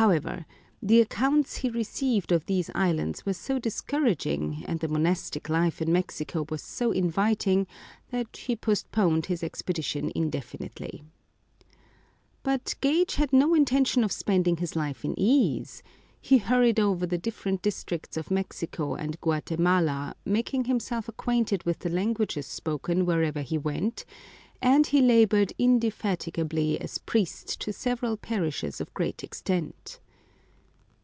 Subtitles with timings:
[0.00, 0.46] However,
[0.82, 5.92] the accounts he received of these islands were so discouraging, and the monastic life in
[5.92, 7.66] Mexico was so inviting,
[8.08, 11.02] that he postponed his expedition indefinitely.
[12.42, 15.82] But Gage had no intention of spending his life in ease:
[16.18, 21.90] he hurried over the different districts of Mexico and Guatemala, making himself acquainted with the
[21.90, 24.06] languages spoken wherever he went,
[24.62, 29.98] and he laboured indefatigably as priest to several parishes of great extent.